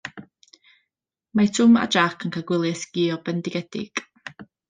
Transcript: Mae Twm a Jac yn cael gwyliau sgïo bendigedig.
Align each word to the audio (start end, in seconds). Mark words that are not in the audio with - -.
Mae 1.39 1.51
Twm 1.57 1.77
a 1.83 1.83
Jac 1.97 2.25
yn 2.29 2.33
cael 2.37 2.47
gwyliau 2.53 2.81
sgïo 2.85 3.21
bendigedig. 3.29 4.03